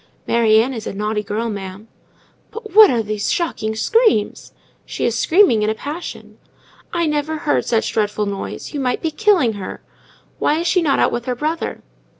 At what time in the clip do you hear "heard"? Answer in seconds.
7.37-7.65